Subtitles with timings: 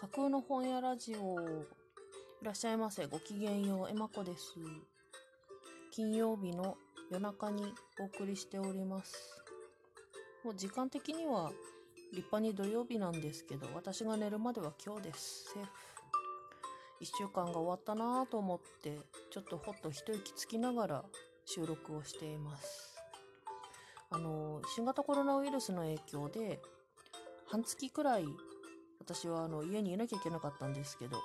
[0.00, 1.38] 架空の本屋ラジオ。
[1.42, 1.44] い
[2.42, 3.04] らっしゃいませ。
[3.04, 3.90] ごきげんよう。
[3.90, 4.54] えまこです。
[5.90, 6.78] 金曜日の
[7.10, 9.14] 夜中にお送りしております。
[10.42, 11.52] もう時間的には
[12.14, 15.52] 立派に土曜日なんですけど、私が寝るまでは今日です。
[15.52, 15.70] セーフ。
[17.00, 18.98] 一週間が終わったなぁと思って、
[19.30, 21.04] ちょっとほっと一息つきながら
[21.44, 22.96] 収録をしています。
[24.08, 26.62] あの、新型コロナウイルスの影響で、
[27.48, 28.24] 半月くらい
[29.00, 31.22] 私はあの家にいなきゃいけなかったんですけど、や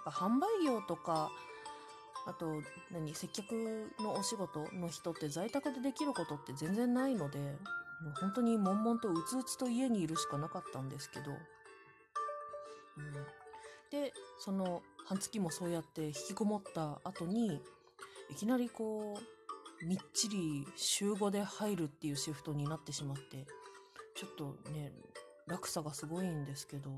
[0.00, 1.30] っぱ販売業とか、
[2.26, 11.36] あと、何、接客のお仕事の人って在宅でできることって全然ないので、もう本当に悶々とうつうつと家にいるしかなかったんですけど、うん、
[13.90, 17.60] で、その半月もそうやって引きこもった後に、
[18.30, 23.46] いきなりこう、みっちり週5で入るっていうシフトになってしまって、
[24.14, 24.92] ちょっとね、
[25.46, 26.90] 落差がすごいんですけど、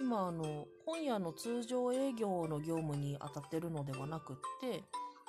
[0.00, 4.84] 今あの、本屋の通常営業の業務に当たってるのではなくって、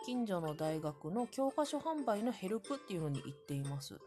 [0.06, 4.00] 近所の大学の教科書販売のヘルプっていうのに行っています。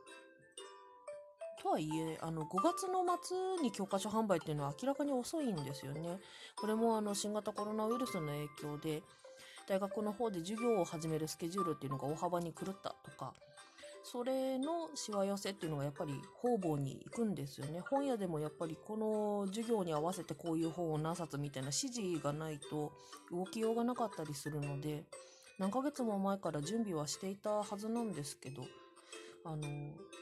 [1.62, 6.18] とはいえ、あの、5月の末に教科書販売っていうのは明らかに遅いんですよね。
[6.56, 9.02] これもあの、新型コロナウイルスの影響で、
[9.66, 13.32] 大学の方で授業を始めるスケジュールっていうのが大幅に狂ったとか、
[14.04, 17.80] それのしわ寄せっていうのがやっぱり方々に行くんですよね。
[17.80, 22.92] 本屋でもやっぱりこの授業に合わせてこういう本を何冊みたいな指示がないと
[23.32, 25.04] 動きようがなかったりするので、
[25.58, 28.62] 何ヶ月も前から準備はしていたはずなんですけど、
[29.46, 29.62] あの、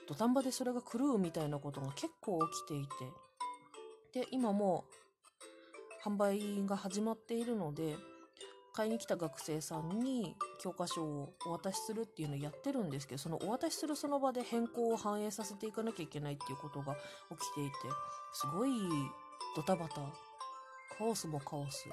[0.06, 2.86] 土壇場でそれが狂うみたいなことが結構起きてい
[4.12, 4.84] て、で、今も
[6.04, 7.96] う販売が始まっているので、
[8.72, 17.72] 買いに来た学生さんに教科書をお渡しするっていうのをやってるんですけど、そのお渡しするその場で変更を反映させていかなきゃいけないっていうことが起きていて、
[18.32, 18.70] すごい
[19.54, 19.96] ドタバタ、
[20.96, 21.86] カオスもカオス、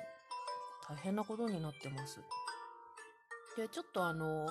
[0.88, 2.20] 大変なことになってます。
[3.58, 4.48] で、ちょっとあの、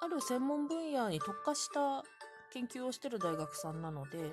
[0.00, 2.02] ある専門分野に特化した
[2.52, 4.32] 研究をしてる大学さんなので、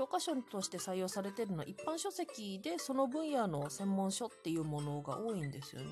[0.00, 5.88] 教科書として採用されてるのは一般書籍でその分野の専門書っていうものが多いんですよね。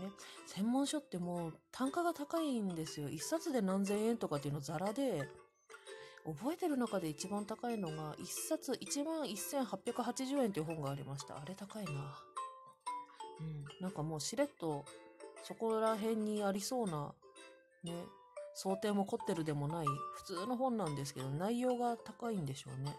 [0.46, 3.10] 専門書ってもう単価が高いんですよ。
[3.10, 5.28] 一冊で何千円とかっていうのザラで、
[6.24, 11.36] 覚えてる中で一番高いのが一冊1万1880円っていう本がありました。
[11.36, 11.90] あれ高いな。
[13.40, 13.64] うん。
[13.82, 14.86] なんかもうしれっと
[15.42, 17.12] そこら辺にありそうな、
[17.84, 17.92] ね、
[18.54, 22.96] 想定も凝ってるでもない普通の本なんですけど内容が高いんでしょうね。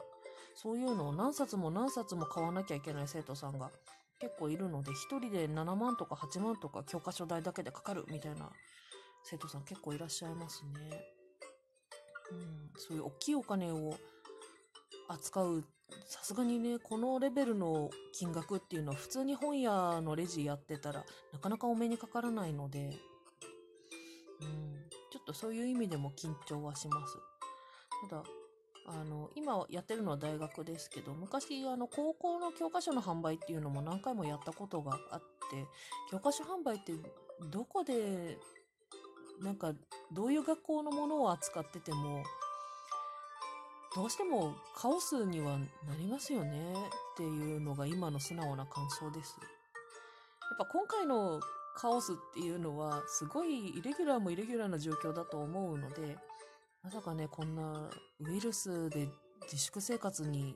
[0.62, 3.72] そういうのを何冊も何冊も買わなきゃいけない生徒さんが
[4.20, 8.50] 結構いるので、一人で7万とか8万とか教科書代だけでかかるみたいな
[9.24, 10.72] 生徒さん結構いらっしゃいますね。
[12.32, 13.96] うん、そういう大きいお金を
[15.08, 15.64] 扱う、
[16.06, 23.00] さすがにね、このレベルの金額っていうのは普通に本屋のレジやってたらなかなかお目にかからないので、
[24.42, 27.18] うん、ちょっとそういう意味でも緊張はします。
[28.10, 28.24] ただ、
[28.88, 35.66] あの、今やってるのは大学ですけど、昔、あの、高校の教科書の販売っていうのも何回もやったことがあって、
[36.12, 36.94] 教科書販売って
[37.52, 38.38] どこで、
[39.42, 39.74] なんか、
[40.12, 42.24] どういう学校のものを扱ってても、
[43.96, 49.36] どうしてもカオスにはなりますよねっていうのが今の素直な感想です。
[49.42, 51.40] やっぱ今回の
[51.76, 56.18] カオスっていうのはすごいイレギュラーもイレギュラーな状況だと思うので、
[56.82, 57.90] まさかね、こんな
[58.22, 59.08] ウイルスで
[59.44, 60.56] 自粛生活に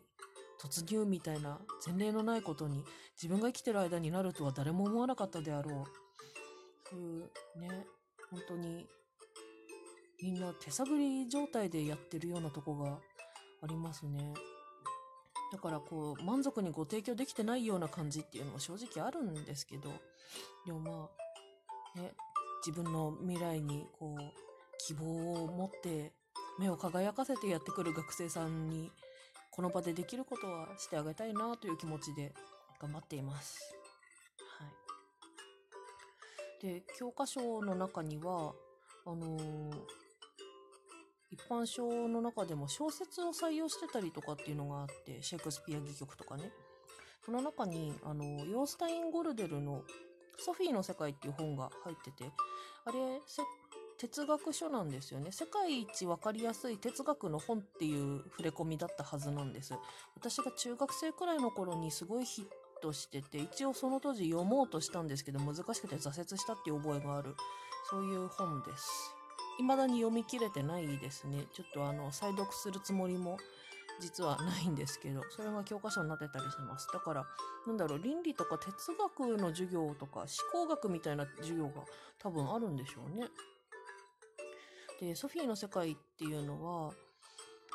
[0.61, 2.83] 突入みたいな前例のないことに
[3.21, 5.83] 自分が生きてる間になるとは誰も思わなかったであろう。
[6.89, 7.23] そういう
[7.59, 7.85] ね、
[8.31, 8.87] 本当に
[10.21, 12.99] みんな手探り状態でやってるようなとこが
[13.61, 14.33] ありますね。
[15.51, 19.91] だからこう満足にご提供できてないような感じっていうのも正直あるんですけど、
[20.65, 21.09] でもま
[21.95, 22.13] あ、ね、
[22.65, 24.52] 自分の未来にこう
[24.87, 26.11] 希望を持って
[26.59, 28.91] 目を輝かせてやってくる学生さんに
[29.51, 32.33] この場でできることはしてあげたいなという気持ちで
[32.81, 33.59] 頑張っています。
[34.59, 34.65] は
[36.61, 36.65] い。
[36.65, 38.53] で、教科書の中には、
[39.05, 39.71] あのー
[41.33, 46.51] 一般書の中でも小説を採用してたりとかっていうのがあって、シェイクスピア戯曲とかね。
[47.25, 49.81] その中に、あの、ヨースタイン・ゴルデルの
[50.37, 52.31] ソフィーの世界っていう本が入ってて、
[52.85, 53.19] あれ、
[54.03, 55.31] 哲学書なんですよね。
[55.31, 59.73] 世界一わかりやすい哲学の本っていう触れ込みだったはずなんです。
[60.15, 62.45] 私が中学生くらいの頃にすごいヒッ
[62.81, 67.33] トしてて、一応その当時読もうとしたんですけど、難しくて挫折したっていう覚えがある、
[67.89, 69.15] そういう本です。
[69.57, 71.47] 未だに読み切れてないですね。
[71.53, 73.37] ちょっとあの、再読するつもりも
[74.01, 76.89] 実はないんですけど、それが教科書になってたりします。
[76.91, 77.25] だから、
[77.65, 81.85] なんだろう、倫理とか哲学の授業とか思考学みたいな授業が
[82.19, 83.29] 多分あるんでしょうね。
[85.03, 86.93] で、ソフィーの世界っていうのは、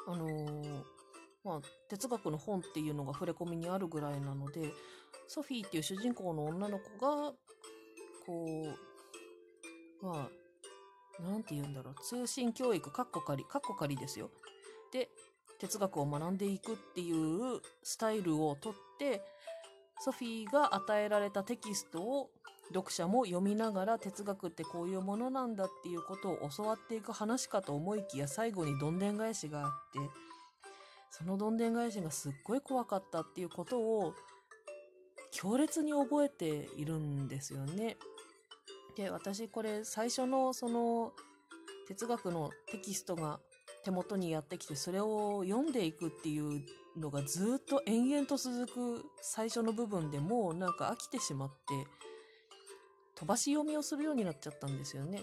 [0.06, 0.82] あのー
[1.44, 4.70] まあ、哲学の本っていうのが触れ込みにあるぐらいなので、
[5.26, 7.32] ソフィーっていう主人公の女の子が、
[8.26, 8.46] こ
[10.02, 10.28] う、ま
[11.20, 14.30] あ、なんて言うんだろう、通信教育、カッコ仮、カッコ仮ですよ。
[14.92, 15.10] で、
[15.58, 19.22] 哲学を学んでいくっていうスタイルをとって、
[20.00, 22.30] ソフィーが与えられたテキストを
[22.68, 29.98] 読者も読みながら哲学ってこういうものなんだっていうことを教わっていく話かと思いきや最後にどんでん返しがあって、
[31.10, 34.14] そのどんでん返しがすっごい怖かったっていうことを
[35.30, 37.96] 強烈に覚えているんですよね。
[38.96, 41.12] で、私これ最初のその
[41.86, 43.40] 哲学のテキストが
[43.84, 46.62] 手元にやってきてそれを読んでいくっていう
[46.98, 48.66] のがずっと延々と続
[49.00, 51.54] く最初の部分でもうなんか飽きてしまって
[53.18, 55.22] 飛ばし読みをするようになっちゃったんですよね。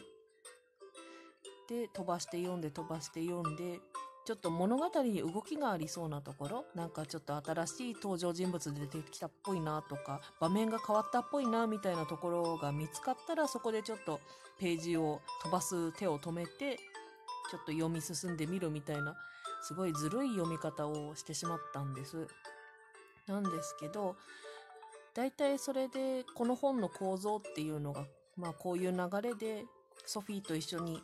[1.70, 3.80] で、飛ばして読んで飛ばして読んで
[4.26, 14.20] ちょっと物語に動きがありそうなところ、なんかちょっと新しい登場人物出てきたっぽいなとか、場面が変わったっぽいなみたいなところが見つかったら、そこでちょっと
[14.60, 16.78] ページを飛ばす手を止めて、
[17.52, 19.16] ちょっと読み進んでみるみたいな、
[19.62, 22.28] すごいずるい読み方をしてしまったんです。
[23.28, 24.16] なんですけど、
[25.16, 29.64] 大体それで、この本の構造っていうのが、まあこういう流れで、
[30.06, 31.02] ソフィーと一緒に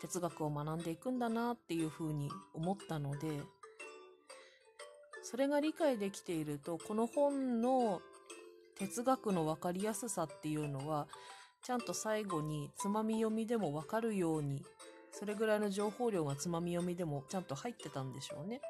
[0.00, 3.42] 哲学を学んでいくんだなっていうふうに思ったので、
[5.22, 8.00] それが理解できていると、この本の
[8.78, 11.08] 哲学のわかりやすさっていうのは、
[11.62, 14.64] ちゃんと最後につまみ読みでもわかるように、
[15.10, 18.60] それぐらいの情報量がつまみ読みでもちゃんと入ってたんでしょうね。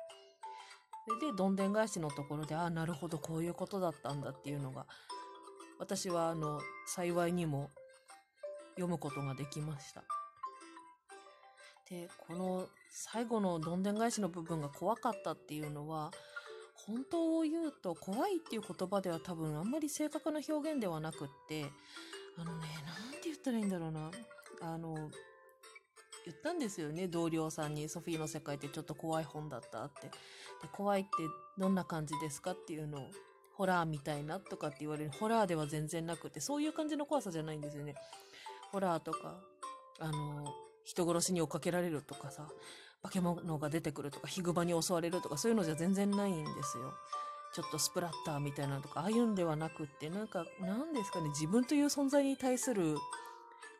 [1.11, 4.87] それで、どんでん返しのところで、ああ、なるほど、こういうことだったんだっていうのが、
[5.81, 7.71] 私は、あの、幸いにも
[8.75, 10.05] 読むことができました。
[11.89, 16.13] で、この最後のどんでん返しの部分が怖かったっていうのは、
[16.75, 21.65] 本当を言うと怖いっていう言葉では多分あんまり正確な表現ではなくって、
[22.39, 24.11] あのね、なんて言ったらいいんだろうな。
[24.63, 25.11] あの、
[26.27, 30.09] 言ったんですよね、同僚さんに、ソフィーの世界ってちょっと怖い本だったって。
[30.09, 30.13] で、
[30.73, 31.11] 怖いって
[31.59, 33.11] どんな感じですかっていうのを、
[33.55, 35.11] ホラーみたいなとかって言われる。
[35.11, 37.95] ホラーでは全然なくて、そういう感じの怖さじゃないんですよね。
[38.73, 39.41] ホラーとか、
[39.99, 42.49] あの、人殺しに追っかけられるとかさ、
[43.03, 46.95] 化け物が出てくるとか、ヒグマに襲われるとか、そういうのじゃ全然ないんですよ。
[47.53, 52.97] ちょっとスプラッターみたいなのとか、ああいうんではなくって、なんか、なんですかね、自分という存在に対する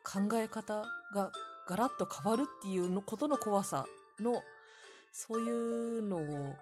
[0.03, 0.83] 考え方
[1.13, 1.31] が
[1.71, 3.85] ガラッと変わるっていうのことの怖さ
[4.19, 4.43] の、
[5.13, 5.49] そうい
[5.99, 6.55] うのを、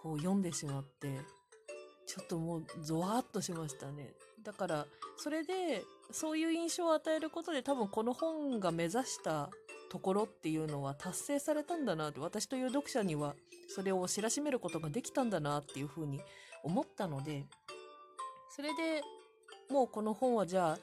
[0.00, 1.08] こう読んでしまって、
[2.06, 4.14] ちょっともうゾワーっとしましたね。
[4.44, 4.86] だから、
[5.16, 5.82] それで、
[6.12, 9.50] そういう印象を与えることで多分この本が目指した
[9.90, 13.34] ところっていうのは達成されたんだなって、私という読者には
[13.66, 16.20] それを知らしめることができたんだなっていうふうに
[16.62, 17.44] 思ったので、
[18.54, 19.02] それで
[19.68, 20.78] もうこの本はじゃあ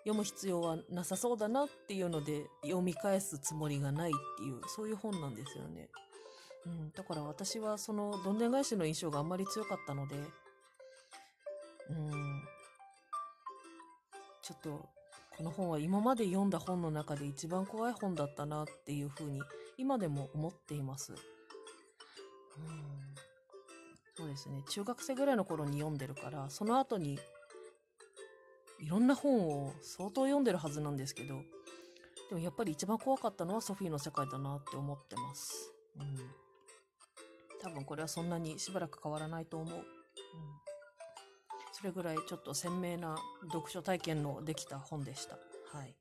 [0.00, 5.88] 読む必要はなさそうだなっていうので読み返すつもりがないっていう、そういう本なんですよね。
[6.66, 12.42] うん、だから私はそのどんでん返しの印象があんまり強かったので、うん、
[14.42, 14.88] ちょっと
[15.36, 19.40] この本は今まで読んだ本の中で一番怖い本だったなっていうふうに
[19.78, 21.12] 今でも思っています。
[21.12, 21.18] うん、
[24.14, 24.62] そうですね。
[24.68, 27.18] 中学生ぐらいの頃に読んでるから、その後に
[28.80, 31.42] いろんな本を相当読んでるはずなんですけど、
[32.30, 35.72] でもやっぱり一番怖かったのはソフィーの世界だなって思ってます。
[35.98, 36.18] うん。
[37.60, 39.74] 多分これはそんなにしばらく変わらないと思う。
[39.74, 39.84] うん。
[41.72, 43.16] それぐらいちょっと鮮明な
[43.52, 45.34] 読書体験のできた本でした。
[45.76, 45.94] はい。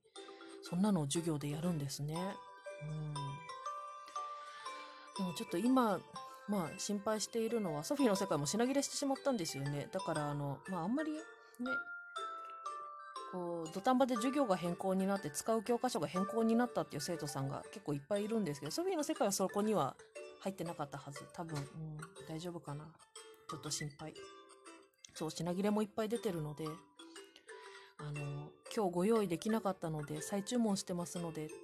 [0.61, 2.13] そんなのを授業でやるんですね。
[2.13, 3.13] うん。
[3.13, 3.19] で
[5.23, 5.99] もちょっと今、
[6.47, 9.89] まあ心配しているのは、ソフィーの世界も品切れしてしまったんですよね。
[9.91, 11.19] だからあの、まああんまりね、
[13.31, 19.95] こう、土壇場で授業が変更になって使う教科書が変更になったっていう生徒さんが結構いっぱいいるんですけど、ソフィーの世界はそこには
[20.39, 21.21] 入ってなかったはず。
[21.33, 21.65] 多分、うん、
[22.27, 22.85] 大丈夫かな。
[23.49, 24.13] ちょっと心配。
[25.13, 26.65] そう、品切れもいっぱい出てるので、
[27.97, 31.55] あの、今日ご用意できなかったので、再注文してますのでって、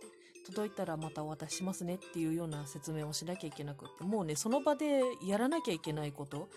[0.46, 6.50] 届いたらまたお渡ししますねっていうような説明をしなきゃいけなくって、もうね、その場でやらなきゃいけないこと、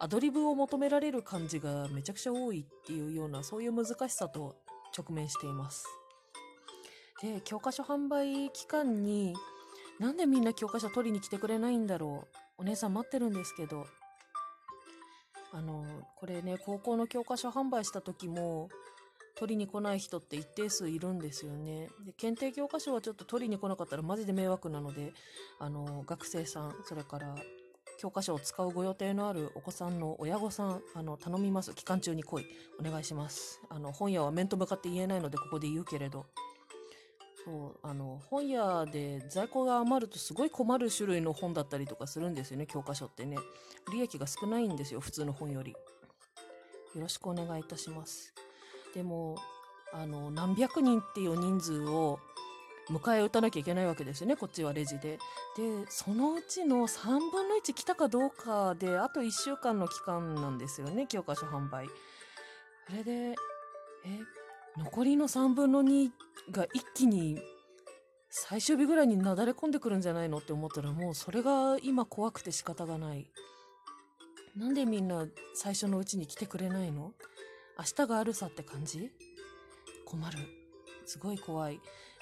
[0.00, 4.56] アドリブを求められる感じがめちゃくちゃ多いっていうような、そういう難しさと
[4.96, 5.86] 直面しています。
[7.20, 9.34] で、教科書販売期間に、
[9.98, 12.28] なんでみんな教科書取りに来てくれないんだろ
[12.58, 13.86] うお姉さん待ってるんですけど、
[15.52, 15.84] あの、
[16.16, 18.68] これね、高校の教科書販売した時も、
[19.38, 21.88] 取りに来ない人って一定数いるんですよね。
[22.04, 25.12] で、検定教科書はちょっと取りに来なかったらマジで迷惑なので、
[25.60, 27.36] あの、学生さん、それから
[27.98, 31.74] 教科書を使うご予定のあるお子さんの親御さん、あの、頼みます。
[31.74, 32.46] 期間中に来い。
[32.78, 33.60] お願いします。
[33.68, 36.26] あの、本屋は面と向かって言えないので、ここで言うけれど。
[37.44, 43.36] そう、あの、本屋で在庫が余るとすごい困る種類の本だったりとかするんですよね、教科書ってね。
[43.92, 45.72] 利益が少ないんですよ、普通の本より。
[45.72, 45.76] よ
[46.94, 48.32] ろしくお願いいたします。
[48.94, 49.34] でも、
[49.92, 52.20] あの、何百人っていう人数を
[52.90, 55.18] 迎え撃たなきゃいけないわけですよね、こっちはレジで。
[55.56, 61.86] で、そのうちの3分の1来たかどうかで、あと1週間の期間なんですよね、教科書販売。
[62.88, 63.34] それで、え、
[64.78, 66.10] 残りの3分の2
[66.50, 67.40] が一気に
[68.30, 73.30] 最終日ぐらいになだれ込んでくるんじゃないのって思ったらもうそれが今怖くて仕方がない。
[74.56, 77.12] なんでみんな最初のうちに来てくれないの？
[77.78, 79.10] 明日があるさって感じ？
[80.04, 80.38] 困る。
[81.06, 81.80] すごい怖い。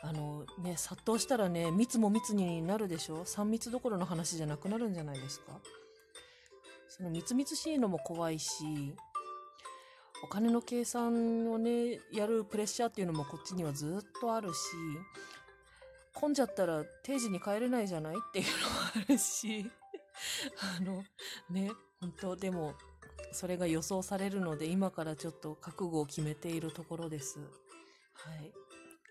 [0.08, 5.60] あのね、殺到したらね、密も密になるでしょ ?3 密どころの話じゃなくなるんじゃないですか？
[6.88, 8.94] その密々しいのも怖いし、
[10.24, 14.56] お金の計算をね、やるプレッシャーっていうのもこっちにはずっとあるし、
[16.14, 18.54] 混んじゃったら定時に帰れないじゃないっていうのも
[18.94, 19.70] あるし、
[20.78, 21.04] あの、
[21.50, 21.70] ね、
[22.00, 22.74] 本当でも、
[23.32, 27.38] それが予想されるので、今からちょっと覚悟を決めているところです。
[27.38, 27.44] は
[28.36, 28.52] い。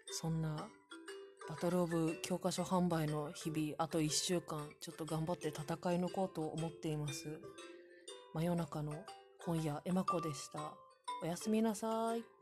[0.09, 0.67] そんな、
[1.47, 7.39] バトルオブ教科書販売の日々、あと1週間、ちょっと頑張って戦い抜こうと思っています。
[8.33, 8.93] 真夜中の
[9.45, 10.73] 本屋エマコでした。
[11.21, 12.34] おやすみなさい。